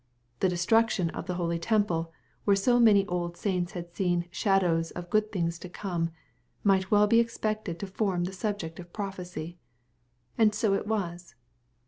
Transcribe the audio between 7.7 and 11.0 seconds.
to form a subject of prophecy. And so it